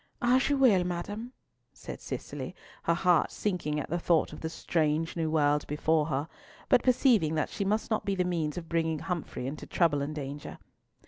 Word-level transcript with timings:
"As 0.19 0.49
you 0.49 0.57
will, 0.57 0.83
madam," 0.83 1.31
said 1.73 2.01
Cicely, 2.01 2.55
her 2.85 2.95
heart 2.95 3.29
sinking 3.31 3.79
at 3.79 3.91
the 3.91 3.99
thought 3.99 4.33
of 4.33 4.41
the 4.41 4.49
strange 4.49 5.15
new 5.15 5.29
world 5.29 5.67
before 5.67 6.07
her, 6.07 6.27
but 6.69 6.81
perceiving 6.81 7.35
that 7.35 7.51
she 7.51 7.63
must 7.63 7.91
not 7.91 8.03
be 8.03 8.15
the 8.15 8.23
means 8.23 8.57
of 8.57 8.67
bringing 8.67 8.97
Humfrey 8.97 9.45
into 9.45 9.67
trouble 9.67 10.01
and 10.01 10.15
danger. 10.15 10.57